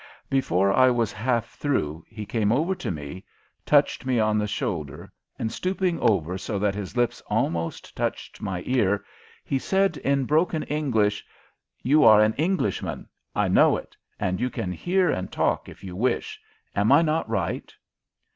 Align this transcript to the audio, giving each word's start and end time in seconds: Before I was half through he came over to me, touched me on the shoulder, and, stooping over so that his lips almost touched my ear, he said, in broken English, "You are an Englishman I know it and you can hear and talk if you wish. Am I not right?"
Before 0.31 0.73
I 0.73 0.89
was 0.89 1.11
half 1.13 1.49
through 1.51 2.03
he 2.09 2.25
came 2.25 2.51
over 2.51 2.73
to 2.73 2.89
me, 2.89 3.23
touched 3.67 4.03
me 4.03 4.19
on 4.19 4.39
the 4.39 4.47
shoulder, 4.47 5.13
and, 5.37 5.51
stooping 5.51 5.99
over 5.99 6.39
so 6.39 6.57
that 6.57 6.73
his 6.73 6.97
lips 6.97 7.21
almost 7.27 7.95
touched 7.95 8.41
my 8.41 8.63
ear, 8.65 9.05
he 9.43 9.59
said, 9.59 9.97
in 9.97 10.25
broken 10.25 10.63
English, 10.63 11.23
"You 11.83 12.03
are 12.03 12.23
an 12.23 12.33
Englishman 12.33 13.07
I 13.35 13.47
know 13.47 13.77
it 13.77 13.95
and 14.19 14.39
you 14.41 14.49
can 14.49 14.71
hear 14.71 15.11
and 15.11 15.31
talk 15.31 15.69
if 15.69 15.83
you 15.83 15.95
wish. 15.95 16.41
Am 16.75 16.91
I 16.91 17.03
not 17.03 17.29
right?" 17.29 17.71